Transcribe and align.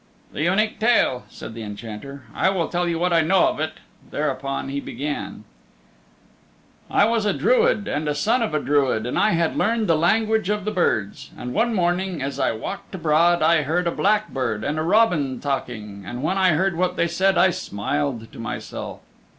"The 0.33 0.41
Unique 0.41 0.79
Tale," 0.79 1.25
said 1.29 1.53
the 1.53 1.61
Enchanter. 1.61 2.23
"I 2.33 2.49
will 2.49 2.69
tell 2.69 2.87
you 2.89 2.97
what 2.97 3.13
I 3.13 3.21
know 3.21 3.49
of 3.49 3.59
it." 3.59 3.73
Thereupon 4.09 4.69
he 4.69 4.79
began 4.79 5.43
I 6.89 7.05
was 7.05 7.23
a 7.27 7.33
Druid 7.33 7.87
and 7.87 8.07
the 8.07 8.15
Son 8.15 8.41
of 8.41 8.55
a 8.55 8.59
Druid, 8.59 9.05
and 9.05 9.15
I 9.19 9.33
had 9.33 9.55
learned 9.55 9.87
the 9.87 9.95
language 9.95 10.49
of 10.49 10.65
the 10.65 10.71
birds. 10.71 11.29
And 11.37 11.53
one 11.53 11.75
morning, 11.75 12.19
as 12.19 12.39
I 12.39 12.51
walked 12.51 12.95
abroad, 12.95 13.43
I 13.43 13.61
heard 13.61 13.85
a 13.85 13.91
blackbird 13.91 14.63
and 14.63 14.79
a 14.79 14.81
robin 14.81 15.39
talking, 15.39 16.03
and 16.03 16.23
when 16.23 16.39
I 16.39 16.53
heard 16.53 16.75
what 16.75 16.95
they 16.95 17.07
said 17.07 17.37
I 17.37 17.51
smiled 17.51 18.31
to 18.33 18.39
myself. 18.39 19.01